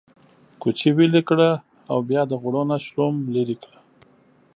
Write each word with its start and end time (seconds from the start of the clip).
کوچ 0.61 0.79
ويلي 0.97 1.21
کړه 1.29 1.49
او 1.91 1.97
بيا 2.09 2.21
د 2.27 2.31
غوړو 2.41 2.61
نه 2.71 2.77
شلوم 2.85 3.15
ليرې 3.33 3.55
کړه۔ 3.63 3.79